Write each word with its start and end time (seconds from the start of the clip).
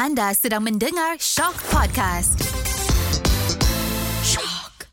Anda 0.00 0.32
sedang 0.32 0.64
mendengar 0.64 1.20
Shock 1.20 1.60
Podcast. 1.68 2.40
Shock. 4.24 4.88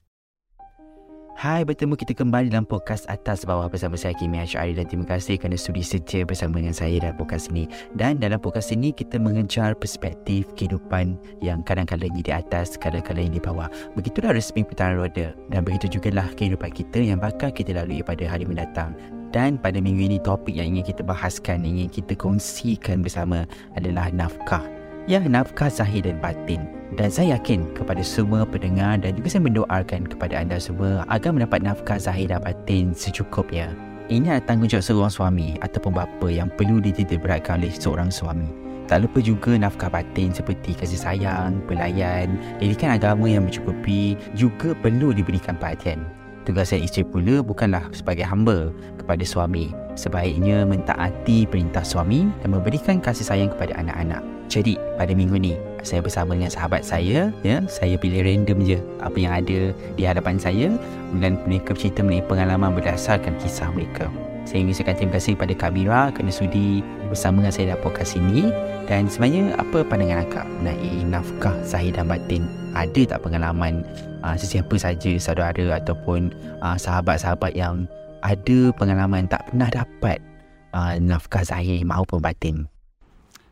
Hai, 1.40 1.64
bertemu 1.64 1.96
kita 1.96 2.12
kembali 2.12 2.52
dalam 2.52 2.68
podcast 2.68 3.08
Atas 3.08 3.48
Bawah 3.48 3.72
bersama 3.72 3.96
saya 3.96 4.12
Kimi 4.20 4.36
Ashari 4.36 4.76
dan 4.76 4.84
terima 4.92 5.08
kasih 5.08 5.40
kerana 5.40 5.56
sudi 5.56 5.80
setia 5.80 6.28
bersama 6.28 6.60
dengan 6.60 6.76
saya 6.76 7.00
dalam 7.00 7.16
podcast 7.16 7.48
ini. 7.56 7.72
Dan 7.96 8.20
dalam 8.20 8.36
podcast 8.44 8.76
ini 8.76 8.92
kita 8.92 9.16
mengejar 9.16 9.80
perspektif 9.80 10.44
kehidupan 10.60 11.16
yang 11.40 11.64
kadang-kadang 11.64 12.12
di 12.12 12.28
atas, 12.28 12.76
kadang-kadang 12.76 13.32
di 13.32 13.40
bawah. 13.40 13.72
Begitulah 13.96 14.36
resmi 14.36 14.68
putaran 14.68 15.00
roda 15.00 15.32
dan 15.48 15.64
begitu 15.64 15.88
juga 15.88 16.12
lah 16.12 16.28
kehidupan 16.36 16.76
kita 16.76 17.00
yang 17.00 17.24
bakal 17.24 17.48
kita 17.48 17.72
lalui 17.72 18.04
pada 18.04 18.28
hari 18.28 18.44
mendatang. 18.44 18.92
Dan 19.32 19.56
pada 19.56 19.80
minggu 19.80 20.04
ini 20.04 20.20
topik 20.20 20.52
yang 20.52 20.76
ingin 20.76 20.92
kita 20.92 21.00
bahaskan, 21.00 21.64
ingin 21.64 21.88
kita 21.88 22.12
kongsikan 22.20 23.00
bersama 23.00 23.48
adalah 23.72 24.12
nafkah 24.12 24.68
ya 25.08 25.24
nafkah 25.24 25.72
zahir 25.72 26.04
dan 26.04 26.20
batin. 26.20 26.68
Dan 26.96 27.12
saya 27.12 27.40
yakin 27.40 27.68
kepada 27.76 28.00
semua 28.04 28.44
pendengar 28.48 29.00
dan 29.00 29.16
juga 29.16 29.28
saya 29.32 29.44
mendoakan 29.44 30.08
kepada 30.08 30.36
anda 30.40 30.60
semua 30.60 31.04
agar 31.08 31.32
mendapat 31.36 31.64
nafkah 31.64 32.00
zahir 32.00 32.32
dan 32.32 32.44
batin 32.44 32.92
secukupnya. 32.92 33.72
Ini 34.08 34.24
adalah 34.24 34.44
tanggungjawab 34.48 34.84
seorang 34.84 35.12
suami 35.12 35.48
ataupun 35.60 35.92
bapa 35.92 36.28
yang 36.32 36.48
perlu 36.56 36.80
dititik 36.80 37.20
beratkan 37.20 37.60
oleh 37.60 37.72
seorang 37.76 38.08
suami. 38.08 38.48
Tak 38.88 39.04
lupa 39.04 39.20
juga 39.20 39.60
nafkah 39.60 39.92
batin 39.92 40.32
seperti 40.32 40.72
kasih 40.72 40.96
sayang, 40.96 41.60
pelayan, 41.68 42.40
didikan 42.56 42.96
agama 42.96 43.28
yang 43.28 43.44
mencukupi 43.44 44.16
juga 44.32 44.72
perlu 44.80 45.12
diberikan 45.12 45.60
perhatian. 45.60 46.08
Tugas 46.48 46.72
saya 46.72 46.88
isteri 46.88 47.04
pula 47.04 47.44
bukanlah 47.44 47.84
sebagai 47.92 48.24
hamba 48.24 48.72
kepada 48.96 49.28
suami. 49.28 49.76
Sebaiknya 50.00 50.64
mentaati 50.64 51.44
perintah 51.44 51.84
suami 51.84 52.32
dan 52.40 52.56
memberikan 52.56 53.04
kasih 53.04 53.28
sayang 53.28 53.52
kepada 53.52 53.76
anak-anak. 53.76 54.37
Jadi 54.48 54.80
pada 54.96 55.12
minggu 55.12 55.36
ni 55.36 55.54
saya 55.84 56.00
bersama 56.00 56.36
dengan 56.36 56.52
sahabat 56.52 56.84
saya 56.84 57.32
ya 57.44 57.64
saya 57.68 58.00
pilih 58.00 58.24
random 58.24 58.64
je 58.64 58.80
apa 59.04 59.18
yang 59.20 59.32
ada 59.36 59.72
di 59.72 60.04
hadapan 60.04 60.40
saya 60.40 60.72
dan 61.20 61.40
mereka 61.48 61.76
bercerita 61.76 62.04
mengenai 62.04 62.28
pengalaman 62.28 62.72
berdasarkan 62.76 63.36
kisah 63.44 63.72
mereka. 63.76 64.08
Saya 64.48 64.64
ingin 64.64 64.80
ucapkan 64.80 64.96
terima 64.96 65.14
kasih 65.20 65.36
kepada 65.36 65.54
Kak 65.60 65.72
Mira 65.76 66.02
kerana 66.16 66.32
sudi 66.32 66.80
bersama 67.12 67.44
dengan 67.44 67.52
saya 67.52 67.66
dalam 67.76 67.84
podcast 67.84 68.16
ini 68.16 68.48
dan 68.88 69.12
sebenarnya 69.12 69.60
apa 69.60 69.84
pandangan 69.84 70.24
akak 70.24 70.48
mengenai 70.64 71.04
nafkah 71.04 71.56
zahir 71.68 71.92
dan 71.92 72.08
batin? 72.08 72.48
Ada 72.72 73.02
tak 73.12 73.28
pengalaman 73.28 73.84
uh, 74.24 74.40
sesiapa 74.40 74.72
saja 74.80 75.20
saudara 75.20 75.76
ataupun 75.76 76.32
uh, 76.64 76.80
sahabat-sahabat 76.80 77.60
yang 77.60 77.84
ada 78.24 78.72
pengalaman 78.80 79.28
tak 79.28 79.44
pernah 79.52 79.68
dapat 79.68 80.24
uh, 80.72 80.96
nafkah 80.96 81.44
zahir 81.44 81.84
maupun 81.84 82.24
batin? 82.24 82.72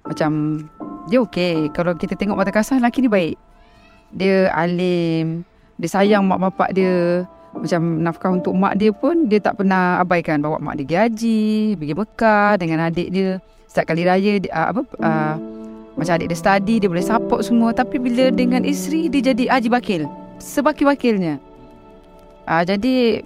Macam 0.07 0.63
dia 1.09 1.21
okey. 1.21 1.69
Kalau 1.71 1.93
kita 1.93 2.17
tengok 2.17 2.37
mata 2.37 2.51
kasar 2.53 2.81
lelaki 2.81 3.05
ni 3.05 3.09
baik. 3.09 3.35
Dia 4.15 4.49
alim, 4.53 5.43
dia 5.77 5.89
sayang 5.89 6.25
mak 6.25 6.39
bapak 6.41 6.73
dia. 6.73 7.25
Macam 7.55 8.03
nafkah 8.03 8.35
untuk 8.35 8.51
mak 8.51 8.75
dia 8.75 8.91
pun 8.91 9.31
dia 9.31 9.39
tak 9.39 9.63
pernah 9.63 10.03
abaikan 10.03 10.43
bawa 10.43 10.59
mak 10.59 10.75
dia 10.75 11.07
haji, 11.07 11.79
pergi 11.79 11.93
Mekah 11.95 12.51
dengan 12.59 12.83
adik 12.91 13.09
dia. 13.15 13.39
Setiap 13.71 13.95
kali 13.95 14.03
raya 14.03 14.33
dia, 14.43 14.51
uh, 14.51 14.67
apa 14.75 14.81
uh, 14.99 15.35
macam 15.95 16.13
adik 16.19 16.35
dia 16.35 16.39
study 16.39 16.75
dia 16.83 16.91
boleh 16.91 17.03
support 17.03 17.47
semua 17.47 17.71
tapi 17.71 17.95
bila 17.95 18.27
dengan 18.27 18.67
isteri 18.67 19.07
dia 19.07 19.31
jadi 19.31 19.55
haji 19.55 19.71
bakil. 19.71 20.03
Sebakil-bakilnya. 20.43 21.39
Uh, 22.43 22.63
jadi 22.67 23.23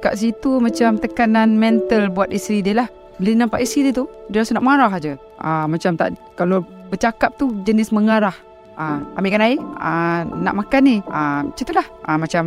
kat 0.00 0.16
situ 0.16 0.56
macam 0.56 0.96
tekanan 0.96 1.60
mental 1.60 2.08
buat 2.08 2.32
isteri 2.32 2.64
dia 2.64 2.80
lah. 2.80 2.88
Bila 3.20 3.44
nampak 3.44 3.60
isteri 3.60 3.92
dia 3.92 4.00
tu, 4.00 4.08
dia 4.32 4.40
rasa 4.40 4.56
nak 4.56 4.64
marah 4.64 4.88
aja. 4.88 5.20
Ah 5.36 5.68
macam 5.68 6.00
tak 6.00 6.16
kalau 6.32 6.64
bercakap 6.90 7.38
tu 7.38 7.62
jenis 7.62 7.94
mengarah. 7.94 8.34
Ah 8.80 8.98
ambilkan 9.14 9.44
air. 9.44 9.60
Ah 9.76 10.24
nak 10.24 10.56
makan 10.56 10.82
ni. 10.82 10.96
Ah 11.06 11.44
macam 11.44 11.62
itulah. 11.62 11.86
Ah 12.02 12.16
macam 12.16 12.44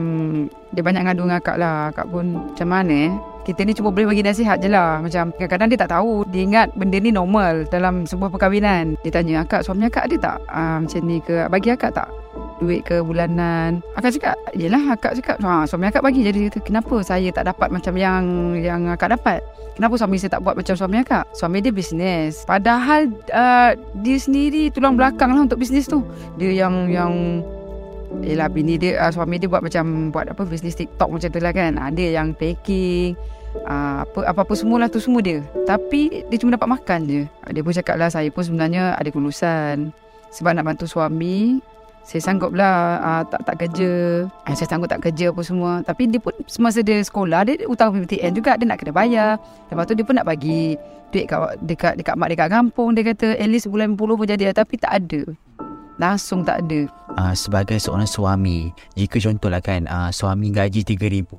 dia 0.73 0.81
banyak 0.81 1.02
ngadu 1.05 1.23
dengan 1.23 1.38
akak 1.39 1.58
lah. 1.61 1.94
Akak 1.94 2.09
pun 2.09 2.52
macam 2.52 2.67
mana 2.67 2.94
eh. 3.09 3.13
Kita 3.44 3.67
ni 3.67 3.75
cuma 3.75 3.91
boleh 3.91 4.07
bagi 4.07 4.23
nasihat 4.23 4.57
je 4.57 4.72
lah. 4.72 5.03
Macam 5.03 5.29
kadang-kadang 5.35 5.69
dia 5.69 5.79
tak 5.84 5.91
tahu. 5.94 6.25
Dia 6.31 6.41
ingat 6.47 6.67
benda 6.73 6.97
ni 6.97 7.12
normal 7.13 7.67
dalam 7.69 8.07
sebuah 8.07 8.31
perkahwinan. 8.34 8.95
Dia 9.03 9.12
tanya 9.13 9.44
akak, 9.44 9.67
suami 9.67 9.85
akak 9.85 10.09
ada 10.09 10.16
tak? 10.31 10.38
Ah, 10.47 10.79
macam 10.79 11.01
ni 11.03 11.19
ke? 11.22 11.46
Bagi 11.51 11.69
akak 11.75 11.91
tak? 11.94 12.09
Duit 12.63 12.81
ke 12.88 13.03
bulanan. 13.03 13.84
Akak 14.00 14.16
cakap, 14.16 14.40
yelah 14.56 14.96
akak 14.96 15.19
cakap, 15.19 15.38
ha, 15.44 15.68
suami 15.68 15.91
akak 15.91 16.00
bagi. 16.00 16.24
Jadi 16.24 16.47
kata, 16.47 16.59
kenapa 16.63 16.96
saya 17.03 17.28
tak 17.35 17.51
dapat 17.51 17.68
macam 17.68 17.94
yang 18.00 18.56
yang 18.56 18.88
akak 18.88 19.12
dapat? 19.12 19.44
Kenapa 19.75 20.00
suami 20.00 20.16
saya 20.16 20.40
tak 20.40 20.41
buat 20.47 20.56
macam 20.56 20.73
suami 20.79 21.03
akak? 21.03 21.28
Suami 21.35 21.59
dia 21.59 21.73
bisnes. 21.75 22.47
Padahal 22.47 23.12
uh, 23.34 23.72
dia 24.00 24.18
sendiri 24.22 24.72
tulang 24.72 24.96
belakang 24.96 25.35
lah 25.35 25.44
untuk 25.44 25.59
bisnes 25.59 25.90
tu. 25.90 26.06
Dia 26.40 26.66
yang 26.66 26.88
yang 26.88 27.13
Yelah 28.22 28.46
bini 28.46 28.78
dia 28.78 29.02
uh, 29.02 29.09
Suami 29.09 29.41
dia 29.41 29.50
buat 29.50 29.66
macam 29.66 30.13
Buat 30.13 30.29
apa 30.29 30.46
Bisnes 30.46 30.78
TikTok 30.78 31.09
macam 31.09 31.29
tu 31.34 31.41
lah 31.41 31.50
kan 31.50 31.73
Dia 31.97 32.22
yang 32.22 32.38
packing 32.38 33.18
uh, 33.66 34.06
apa, 34.06 34.29
Apa-apa 34.29 34.53
semualah 34.53 34.85
tu 34.85 35.02
semua 35.02 35.25
dia 35.25 35.41
Tapi 35.66 36.29
Dia 36.29 36.38
cuma 36.38 36.53
dapat 36.53 36.78
makan 36.78 37.00
je 37.09 37.22
Dia 37.25 37.62
pun 37.66 37.73
cakap 37.73 37.97
lah 37.97 38.13
Saya 38.13 38.29
pun 38.29 38.46
sebenarnya 38.46 38.94
Ada 39.02 39.09
kelulusan 39.09 39.90
Sebab 40.29 40.52
nak 40.53 40.66
bantu 40.69 40.85
suami 40.85 41.57
saya 42.03 42.19
sanggup 42.19 42.52
lah 42.52 43.00
uh, 43.00 43.24
tak, 43.24 43.41
tak 43.47 43.56
kerja. 43.64 43.91
Uh, 44.28 44.56
Saya 44.56 44.68
sanggup 44.68 44.91
tak 44.91 45.08
kerja 45.08 45.31
apa 45.31 45.41
semua. 45.41 45.80
Tapi 45.88 46.12
dia 46.12 46.19
pun 46.19 46.36
Semasa 46.52 46.84
dia 46.84 47.00
sekolah 47.00 47.47
Dia 47.47 47.64
hutang 47.64 47.96
PTN 47.96 48.36
juga 48.36 48.59
Dia 48.59 48.68
nak 48.68 48.78
kena 48.84 48.91
bayar. 48.91 49.40
Lepas 49.72 49.88
tu 49.88 49.96
dia 49.96 50.03
pun 50.03 50.19
nak 50.19 50.28
bagi 50.28 50.75
Duit 51.16 51.30
kat, 51.30 51.40
dekat, 51.64 51.94
dekat 51.96 52.16
mak 52.19 52.28
dekat 52.36 52.52
kampung. 52.52 52.91
Dia 52.91 53.08
kata 53.08 53.40
At 53.40 53.47
least 53.47 53.72
bulan 53.72 53.96
10 53.96 54.19
pun 54.19 54.28
jadi 54.28 54.52
Tapi 54.52 54.75
tak 54.75 54.91
ada. 55.00 55.22
Langsung 55.96 56.44
tak 56.44 56.68
ada. 56.68 56.91
Uh, 57.16 57.34
Sebagai 57.34 57.80
seorang 57.80 58.09
suami 58.09 58.75
Jika 59.00 59.24
contohlah 59.24 59.64
kan 59.64 59.88
uh, 59.88 60.12
Suami 60.12 60.52
gaji 60.52 60.84
RM3,000 60.84 61.31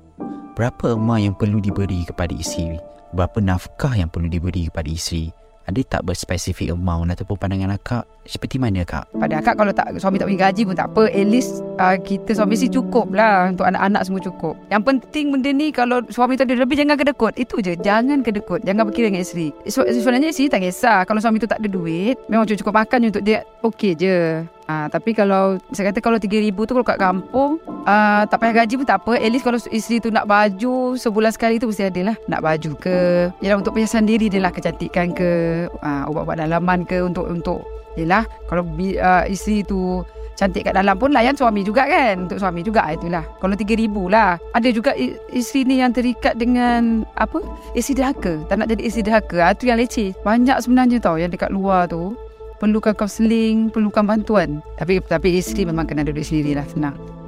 Berapa 0.57 0.97
emak 0.97 1.19
yang 1.21 1.35
perlu 1.37 1.59
diberi 1.59 2.07
kepada 2.07 2.31
isteri? 2.31 2.79
Berapa 3.13 3.43
nafkah 3.43 3.91
yang 3.91 4.07
perlu 4.07 4.31
diberi 4.31 4.71
kepada 4.71 4.87
isteri? 4.87 5.35
Ada 5.67 5.99
tak 5.99 6.07
berspesifik 6.07 6.71
amount 6.71 7.11
ataupun 7.11 7.35
pandangan 7.35 7.75
akak 7.75 8.07
seperti 8.25 8.57
mana 8.57 8.83
kak? 8.83 9.09
Pada 9.13 9.41
akak 9.41 9.55
kalau 9.61 9.73
tak 9.73 9.93
suami 10.01 10.17
tak 10.17 10.33
bagi 10.33 10.41
gaji 10.41 10.63
pun 10.65 10.77
tak 10.77 10.89
apa. 10.93 11.13
At 11.13 11.27
least 11.29 11.61
uh, 11.77 11.97
kita 12.01 12.33
suami 12.33 12.57
si 12.57 12.73
cukup 12.73 13.13
lah 13.13 13.53
untuk 13.53 13.69
anak-anak 13.69 14.03
semua 14.09 14.21
cukup. 14.25 14.55
Yang 14.73 14.83
penting 14.89 15.27
benda 15.33 15.51
ni 15.53 15.69
kalau 15.71 16.01
suami 16.09 16.41
tu 16.41 16.49
ada 16.49 16.57
lebih 16.57 16.77
jangan 16.81 16.97
kedekut. 16.97 17.37
Itu 17.37 17.61
je. 17.61 17.77
Jangan 17.77 18.25
kedekut. 18.25 18.65
Jangan 18.65 18.89
berkira 18.89 19.13
dengan 19.13 19.23
isteri. 19.23 19.53
Sebenarnya 19.69 20.33
isteri 20.33 20.49
tak 20.49 20.65
kisah. 20.65 21.05
Kalau 21.05 21.21
suami 21.21 21.37
tu 21.37 21.49
tak 21.49 21.61
ada 21.61 21.69
duit, 21.69 22.17
memang 22.33 22.49
cukup 22.49 22.75
makan 22.75 23.13
untuk 23.13 23.25
dia. 23.25 23.45
Okey 23.61 23.93
je. 23.97 24.45
Ah, 24.65 24.89
tapi 24.89 25.13
kalau 25.13 25.61
saya 25.77 25.93
kata 25.93 26.01
kalau 26.01 26.17
3000 26.17 26.49
tu 26.57 26.73
kalau 26.73 26.87
kat 26.89 26.97
kampung 26.97 27.61
ah, 27.85 28.25
tak 28.25 28.41
payah 28.41 28.65
gaji 28.65 28.81
pun 28.81 28.87
tak 28.89 29.05
apa. 29.05 29.21
At 29.21 29.29
least 29.29 29.45
kalau 29.45 29.61
isteri 29.61 30.01
tu 30.01 30.09
nak 30.09 30.25
baju 30.25 30.97
sebulan 30.97 31.37
sekali 31.37 31.61
tu 31.61 31.69
mesti 31.69 31.85
ada 31.85 32.01
lah. 32.13 32.17
Nak 32.25 32.41
baju 32.41 32.71
ke. 32.81 32.97
Yalah 33.45 33.61
untuk 33.61 33.77
perhiasan 33.77 34.09
diri 34.09 34.33
dia 34.33 34.41
lah 34.41 34.49
kecantikan 34.49 35.13
ke. 35.13 35.65
Ah, 35.85 36.09
ubat-ubat 36.09 36.41
dalaman 36.41 36.89
ke 36.89 37.05
untuk 37.05 37.29
untuk 37.29 37.74
Yelah 37.95 38.27
kalau 38.51 38.67
uh, 38.67 39.25
isteri 39.31 39.63
tu 39.63 40.03
cantik 40.35 40.67
kat 40.67 40.75
dalam 40.75 40.99
pun 40.99 41.15
layan 41.15 41.35
suami 41.39 41.63
juga 41.63 41.87
kan? 41.87 42.27
Untuk 42.27 42.43
suami 42.43 42.67
juga 42.67 42.87
itulah. 42.91 43.23
Kalau 43.39 43.55
3000 43.55 43.87
lah. 44.11 44.37
Ada 44.53 44.69
juga 44.75 44.93
isteri 45.31 45.63
ni 45.67 45.79
yang 45.79 45.95
terikat 45.95 46.35
dengan 46.35 47.07
apa? 47.15 47.39
Isteri 47.79 48.03
derhaka. 48.03 48.35
Tak 48.51 48.57
nak 48.59 48.69
jadi 48.71 48.83
isteri 48.83 49.03
derhaka. 49.07 49.39
Itu 49.55 49.65
yang 49.71 49.79
leceh. 49.79 50.11
Banyak 50.27 50.59
sebenarnya 50.63 50.99
tau 50.99 51.17
yang 51.17 51.31
dekat 51.31 51.55
luar 51.55 51.87
tu 51.87 52.19
perlukan 52.59 52.95
kaunseling, 52.97 53.71
perlukan 53.71 54.05
bantuan. 54.07 54.65
Tapi 54.79 55.03
tapi 55.05 55.39
isteri 55.39 55.69
memang 55.69 55.87
kena 55.87 56.03
duduk 56.07 56.27
sendirilah 56.27 56.67
senang. 56.71 57.24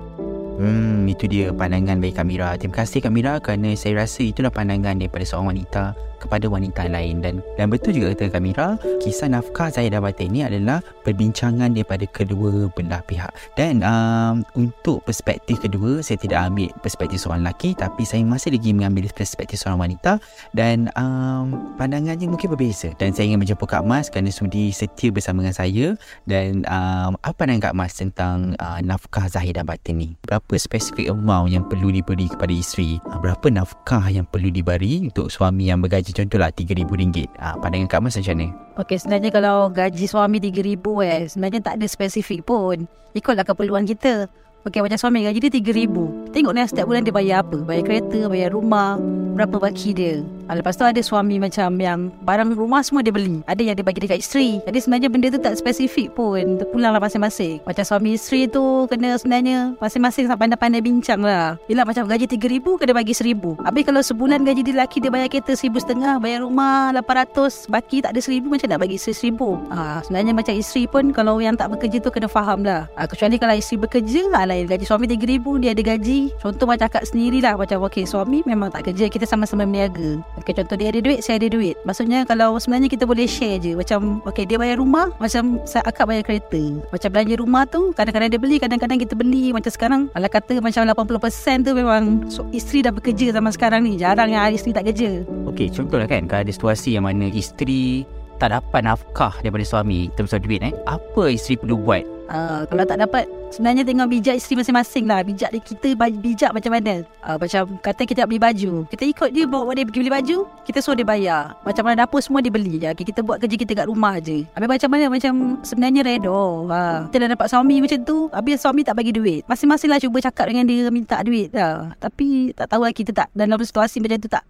Hmm, 0.56 1.04
itu 1.04 1.28
dia 1.28 1.52
pandangan 1.52 2.00
dari 2.00 2.16
Kamira. 2.16 2.56
Terima 2.56 2.80
kasih 2.80 3.04
Kamira 3.04 3.36
kerana 3.44 3.76
saya 3.76 4.00
rasa 4.00 4.24
itulah 4.24 4.48
pandangan 4.48 4.96
daripada 4.96 5.20
seorang 5.28 5.52
wanita 5.52 5.92
kepada 6.16 6.48
wanita 6.48 6.88
lain. 6.88 7.20
Dan 7.20 7.44
dan 7.60 7.68
betul 7.68 7.92
juga 7.96 8.16
kata 8.16 8.32
Kamira 8.32 8.80
kisah 9.04 9.28
nafkah 9.28 9.68
saya 9.68 9.92
dan 9.92 10.02
ini 10.18 10.48
adalah 10.48 10.80
perbincangan 11.04 11.76
daripada 11.76 12.08
kedua 12.08 12.72
belah 12.72 13.04
pihak. 13.04 13.30
Dan 13.54 13.84
um, 13.84 14.42
untuk 14.56 15.04
perspektif 15.04 15.60
kedua 15.60 16.00
saya 16.00 16.16
tidak 16.16 16.48
ambil 16.48 16.72
perspektif 16.80 17.22
seorang 17.22 17.44
lelaki 17.44 17.76
tapi 17.76 18.02
saya 18.08 18.24
masih 18.24 18.56
lagi 18.56 18.72
mengambil 18.72 19.06
perspektif 19.12 19.60
seorang 19.60 19.92
wanita. 19.92 20.18
Dan 20.56 20.88
um, 20.96 21.76
pandangannya 21.76 22.26
mungkin 22.26 22.48
berbeza. 22.52 22.90
Dan 22.96 23.12
saya 23.12 23.28
ingin 23.28 23.44
menjemput 23.44 23.68
Kak 23.68 23.84
Mas 23.84 24.08
kerana 24.08 24.32
sudi 24.32 24.72
setia 24.72 25.12
bersama 25.12 25.44
dengan 25.44 25.56
saya. 25.56 25.86
Dan 26.24 26.64
um, 26.66 27.14
apa 27.20 27.44
pandangan 27.44 27.70
Kak 27.70 27.76
Mas 27.76 27.92
tentang 27.94 28.56
uh, 28.58 28.80
nafkah 28.80 29.28
zahir 29.28 29.54
dan 29.54 29.68
batin 29.68 30.00
ni? 30.00 30.08
Berapa 30.24 30.45
spesifik 30.54 31.10
amount 31.10 31.50
yang 31.50 31.66
perlu 31.66 31.90
diberi 31.90 32.30
kepada 32.30 32.54
isteri 32.54 33.02
uh, 33.10 33.18
berapa 33.18 33.50
nafkah 33.50 34.06
yang 34.06 34.22
perlu 34.30 34.54
diberi 34.54 35.10
untuk 35.10 35.34
suami 35.34 35.66
yang 35.66 35.82
bergaji 35.82 35.96
gaji 35.96 36.12
contohlah 36.22 36.52
RM3,000. 36.52 37.16
Ha, 37.40 37.56
pandangan 37.58 37.88
Kak 37.88 38.00
Mas 38.04 38.14
macam 38.20 38.36
mana? 38.36 38.46
Okey, 38.78 38.96
sebenarnya 39.00 39.30
kalau 39.32 39.56
gaji 39.72 40.04
suami 40.04 40.36
RM3,000 40.38 40.86
eh, 41.02 41.22
sebenarnya 41.26 41.60
tak 41.64 41.74
ada 41.80 41.86
spesifik 41.88 42.44
pun. 42.44 42.84
Ikutlah 43.16 43.48
keperluan 43.48 43.88
kita. 43.88 44.28
Okey, 44.68 44.84
macam 44.84 44.98
suami 45.00 45.24
gaji 45.24 45.38
dia 45.40 45.50
RM3,000. 45.50 45.96
Tengok 46.36 46.52
ni 46.52 46.60
setiap 46.68 46.86
bulan 46.86 47.02
dia 47.02 47.14
bayar 47.16 47.42
apa? 47.42 47.58
Bayar 47.64 47.82
kereta, 47.88 48.20
bayar 48.28 48.50
rumah, 48.52 49.00
berapa 49.34 49.56
baki 49.56 49.90
dia. 49.96 50.20
Ah, 50.46 50.54
Lepas 50.54 50.78
tu 50.78 50.86
ada 50.86 50.98
suami 51.02 51.38
macam 51.38 51.78
yang 51.78 52.10
barang 52.26 52.58
rumah 52.58 52.82
semua 52.82 53.02
dia 53.06 53.14
beli. 53.14 53.42
Ada 53.46 53.62
yang 53.62 53.74
dia 53.78 53.86
bagi 53.86 54.02
dekat 54.02 54.18
isteri. 54.18 54.58
Jadi 54.66 54.78
sebenarnya 54.82 55.08
benda 55.10 55.26
tu 55.30 55.38
tak 55.38 55.54
spesifik 55.54 56.14
pun. 56.14 56.58
Terpulanglah 56.58 56.98
masing-masing. 56.98 57.62
Macam 57.62 57.82
suami 57.86 58.18
isteri 58.18 58.50
tu 58.50 58.90
kena 58.90 59.14
sebenarnya 59.14 59.78
masing-masing 59.78 60.26
sampai 60.26 60.50
pandai-pandai 60.50 60.82
bincang 60.82 61.22
lah. 61.22 61.54
Yelah 61.70 61.86
macam 61.86 62.10
gaji 62.10 62.26
RM3,000 62.26 62.66
kena 62.82 62.92
bagi 62.94 63.14
RM1,000. 63.14 63.62
Habis 63.62 63.82
kalau 63.86 64.02
sebulan 64.02 64.42
gaji 64.42 64.60
dia 64.66 64.74
lelaki 64.74 64.98
dia 64.98 65.10
bayar 65.14 65.28
kereta 65.30 65.54
RM1,500, 65.54 66.22
bayar 66.22 66.40
rumah 66.42 66.90
RM800, 66.98 67.70
baki 67.70 67.96
tak 68.02 68.10
ada 68.14 68.20
RM1,000 68.22 68.46
macam 68.50 68.66
nak 68.74 68.80
bagi 68.82 68.96
RM1,000. 68.98 69.40
Ah, 69.70 69.98
sebenarnya 70.02 70.32
macam 70.34 70.54
isteri 70.58 70.82
pun 70.90 71.04
kalau 71.14 71.38
yang 71.38 71.54
tak 71.54 71.70
bekerja 71.70 71.98
tu 72.02 72.10
kena 72.10 72.26
faham 72.26 72.66
lah. 72.66 72.90
Ah, 72.98 73.06
kecuali 73.06 73.38
kalau 73.38 73.54
isteri 73.54 73.82
bekerja 73.82 74.30
lah 74.34 74.50
lain. 74.50 74.66
Gaji 74.66 74.84
suami 74.86 75.06
RM3,000 75.06 75.46
dia 75.62 75.70
ada 75.70 75.82
gaji. 75.82 76.20
Contoh 76.42 76.66
macam 76.66 76.86
akak 76.90 77.06
sendiri 77.06 77.38
lah. 77.38 77.54
Macam 77.54 77.86
okay 77.86 78.02
suami 78.02 78.42
memang 78.42 78.74
tak 78.74 78.90
kerja. 78.90 79.06
Kita 79.06 79.26
sama-sama 79.28 79.66
berniaga. 79.66 80.24
Okay, 80.36 80.52
contoh 80.52 80.76
dia 80.76 80.92
ada 80.92 81.00
duit, 81.00 81.24
saya 81.24 81.40
ada 81.40 81.48
duit. 81.48 81.76
Maksudnya 81.88 82.28
kalau 82.28 82.60
sebenarnya 82.60 82.92
kita 82.92 83.08
boleh 83.08 83.24
share 83.24 83.56
je. 83.56 83.72
Macam 83.72 84.20
okay 84.28 84.44
dia 84.44 84.60
bayar 84.60 84.76
rumah, 84.76 85.08
macam 85.16 85.60
saya 85.64 85.82
akak 85.88 86.06
bayar 86.06 86.22
kereta. 86.28 86.62
Macam 86.92 87.08
belanja 87.08 87.34
rumah 87.40 87.62
tu 87.64 87.90
kadang-kadang 87.96 88.30
dia 88.30 88.40
beli, 88.40 88.56
kadang-kadang 88.60 88.98
kita 89.00 89.14
beli. 89.16 89.50
Macam 89.56 89.72
sekarang 89.72 90.00
ala 90.12 90.28
kata 90.28 90.60
macam 90.60 90.84
80% 90.84 91.66
tu 91.66 91.72
memang 91.72 92.28
so, 92.28 92.44
isteri 92.52 92.84
dah 92.84 92.92
bekerja 92.92 93.32
zaman 93.32 93.52
sekarang 93.52 93.80
ni. 93.84 93.96
Jarang 93.96 94.28
yang 94.28 94.52
isteri 94.52 94.76
tak 94.76 94.86
kerja. 94.92 95.24
Okey, 95.48 95.72
contohlah 95.72 96.08
kan 96.08 96.28
kalau 96.28 96.44
ada 96.44 96.52
situasi 96.52 97.00
yang 97.00 97.08
mana 97.08 97.32
isteri 97.32 98.04
tak 98.36 98.52
dapat 98.52 98.84
nafkah 98.84 99.32
daripada 99.40 99.64
suami 99.64 100.12
termasuk 100.12 100.44
duit 100.44 100.60
eh. 100.60 100.72
Apa 100.84 101.32
isteri 101.32 101.56
perlu 101.56 101.80
buat? 101.80 102.15
Uh, 102.26 102.66
kalau 102.66 102.84
tak 102.86 102.98
dapat 102.98 103.24
Sebenarnya 103.54 103.86
tengok 103.86 104.10
bijak 104.10 104.36
isteri 104.36 104.58
masing-masing 104.58 105.04
lah. 105.06 105.22
Bijak 105.22 105.50
dia 105.54 105.62
kita 105.62 105.88
bijak 105.96 106.50
macam 106.50 106.70
mana? 106.74 107.06
Uh, 107.22 107.36
Macam 107.38 107.62
kata 107.78 108.02
kita 108.02 108.18
nak 108.24 108.28
beli 108.28 108.42
baju. 108.42 108.72
Kita 108.90 109.04
ikut 109.06 109.28
dia 109.30 109.44
bawa 109.46 109.70
dia 109.72 109.86
pergi 109.86 110.00
beli 110.02 110.12
baju 110.12 110.36
Kita 110.66 110.78
suruh 110.82 110.98
dia 110.98 111.06
bayar. 111.06 111.54
Macam 111.62 111.82
mana 111.86 112.04
dapur 112.04 112.18
semua 112.20 112.42
dia 112.42 112.50
beli. 112.50 112.82
Okay, 112.82 113.06
Kita 113.06 113.22
buat 113.22 113.38
kerja 113.38 113.56
kita 113.56 113.72
kat 113.78 113.86
rumah 113.86 114.18
je. 114.18 114.44
Habis 114.52 114.68
macam 114.68 114.88
mana 114.90 115.04
Macam 115.08 115.32
sebenarnya 115.62 116.00
redo 116.02 116.66
uh, 116.68 117.06
Kita 117.08 117.16
dah 117.22 117.28
dapat 117.38 117.46
suami 117.48 117.76
macam 117.78 117.98
tu 118.02 118.16
Habis 118.34 118.58
suami 118.60 118.82
tak 118.82 118.94
bagi 118.98 119.12
duit. 119.14 119.40
Masing-masing 119.46 119.88
lah 119.88 119.98
cuba 120.02 120.18
cakap 120.20 120.50
dengan 120.50 120.66
dia 120.66 120.90
Minta 120.90 121.22
duit 121.22 121.54
lah. 121.54 121.94
Tapi 122.02 122.52
tak 122.52 122.66
tahu 122.74 122.82
lah 122.82 122.92
kita 122.92 123.14
tak 123.14 123.28
Dalam 123.32 123.56
situasi 123.62 124.02
macam 124.02 124.18
tu 124.18 124.30
tak 124.30 124.44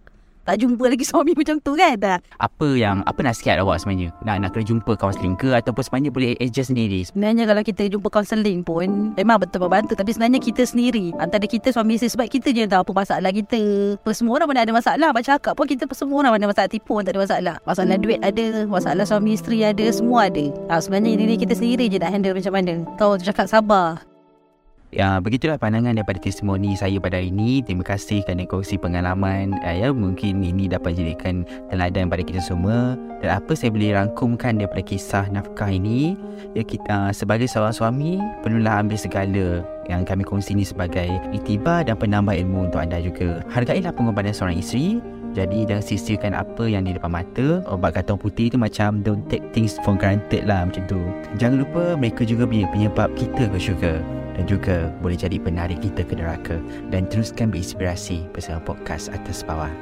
tak 0.47 0.63
jumpa 0.63 0.87
lagi 0.87 1.03
suami 1.11 1.35
macam 1.35 1.59
tu 1.59 1.75
kan? 1.75 1.99
Tak? 1.99 2.23
Apa 2.39 2.67
yang 2.79 3.03
apa 3.03 3.19
nasihat 3.19 3.59
awak 3.59 3.83
sebenarnya? 3.83 4.15
Nak 4.23 4.35
nak 4.47 4.49
kena 4.55 4.63
jumpa 4.63 4.95
kaunseling 4.95 5.35
ke 5.35 5.51
ataupun 5.51 5.83
sebenarnya 5.83 6.11
boleh 6.15 6.31
adjust 6.39 6.71
sendiri? 6.71 7.03
Sebenarnya 7.03 7.43
kalau 7.43 7.61
kita 7.67 7.83
jumpa 7.91 8.07
kaunseling 8.07 8.63
pun 8.63 9.11
Memang 9.19 9.43
betul 9.43 9.67
membantu 9.67 9.93
Tapi 9.97 10.15
sebenarnya 10.15 10.39
kita 10.39 10.63
sendiri 10.63 11.11
Antara 11.19 11.43
kita 11.43 11.75
suami 11.75 11.99
isteri 11.99 12.15
Sebab 12.15 12.27
kita 12.31 12.55
je 12.55 12.63
tahu 12.63 12.87
apa 12.87 12.91
masalah 12.95 13.31
kita. 13.35 13.61
Apa, 13.99 14.11
Semua 14.15 14.39
orang 14.39 14.47
pun 14.47 14.57
ada 14.57 14.71
masalah. 14.71 15.09
Macam 15.11 15.33
akak 15.35 15.53
pun 15.57 15.65
kita 15.67 15.83
semua 15.91 16.23
orang 16.23 16.37
ada 16.37 16.47
masalah 16.47 16.69
tipu 16.71 16.95
pun 16.95 17.03
tak 17.03 17.17
ada 17.17 17.21
masalah. 17.27 17.55
Masalah 17.67 17.97
duit 17.99 18.19
ada 18.23 18.45
Masalah 18.69 19.03
suami 19.03 19.35
isteri 19.35 19.67
ada 19.67 19.85
Semua 19.91 20.31
ada. 20.31 20.45
Ha, 20.71 20.79
Sebenarnya 20.79 21.19
diri 21.19 21.35
kita 21.35 21.53
sendiri 21.57 21.91
je 21.91 21.99
nak 21.99 22.13
handle 22.15 22.37
macam 22.37 22.53
mana. 22.53 22.73
Kau 22.95 23.19
cakap 23.19 23.49
sabar 23.51 24.16
Ya, 24.87 25.19
begitulah 25.19 25.59
pandangan 25.59 25.99
daripada 25.99 26.15
testimoni 26.15 26.71
saya 26.79 26.95
pada 27.03 27.19
hari 27.19 27.27
ini. 27.27 27.59
Terima 27.59 27.83
kasih 27.83 28.23
kerana 28.23 28.47
kongsi 28.47 28.79
pengalaman. 28.79 29.59
Uh, 29.59 29.75
ya, 29.75 29.87
mungkin 29.91 30.39
ini 30.39 30.71
dapat 30.71 30.95
jadikan 30.95 31.43
teladan 31.67 32.07
pada 32.07 32.23
kita 32.23 32.39
semua. 32.39 32.95
Dan 33.19 33.35
apa 33.35 33.51
saya 33.51 33.75
boleh 33.75 33.91
rangkumkan 33.91 34.55
daripada 34.55 34.79
kisah 34.79 35.27
nafkah 35.27 35.67
ini, 35.67 36.15
ya 36.55 36.63
kita 36.63 36.87
uh, 36.87 37.11
sebagai 37.11 37.51
seorang 37.51 37.75
suami 37.75 38.23
perlulah 38.39 38.79
ambil 38.79 38.95
segala 38.95 39.59
yang 39.91 40.07
kami 40.07 40.23
kongsi 40.23 40.55
ini 40.55 40.63
sebagai 40.63 41.19
itibar 41.35 41.83
dan 41.83 41.99
penambah 41.99 42.39
ilmu 42.47 42.71
untuk 42.71 42.79
anda 42.79 43.03
juga. 43.03 43.43
Hargailah 43.51 43.91
pengorbanan 43.91 44.31
seorang 44.31 44.55
isteri 44.55 45.03
jadi 45.35 45.69
jangan 45.69 45.85
sisirkan 45.85 46.33
apa 46.33 46.65
yang 46.65 46.87
di 46.87 46.97
depan 46.97 47.13
mata 47.13 47.61
Obat 47.69 47.93
kantong 47.93 48.17
putih 48.17 48.49
tu 48.49 48.57
macam 48.57 49.05
Don't 49.05 49.21
take 49.29 49.43
things 49.53 49.77
for 49.85 49.93
granted 49.93 50.49
lah 50.49 50.65
Macam 50.65 50.81
tu 50.89 50.97
Jangan 51.37 51.61
lupa 51.61 51.83
mereka 51.93 52.25
juga 52.25 52.49
punya 52.49 52.65
penyebab 52.73 53.11
kita 53.13 53.45
ke 53.45 53.57
syurga 53.59 54.01
dan 54.37 54.45
juga 54.45 54.93
boleh 55.01 55.17
jadi 55.17 55.41
penarik 55.41 55.81
kita 55.81 56.05
ke 56.05 56.13
neraka 56.13 56.61
dan 56.93 57.09
teruskan 57.09 57.49
berinspirasi 57.49 58.29
bersama 58.31 58.61
podcast 58.61 59.09
atas 59.09 59.41
bawah. 59.41 59.73